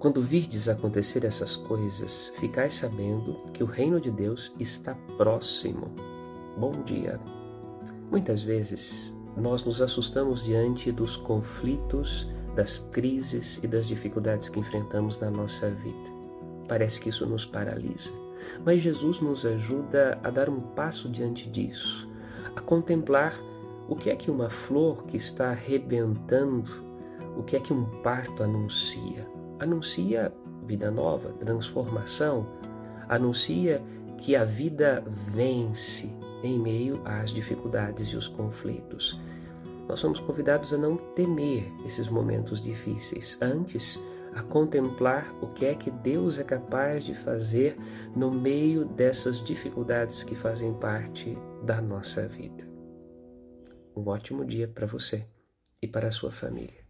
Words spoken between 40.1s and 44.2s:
convidados a não temer esses momentos difíceis, antes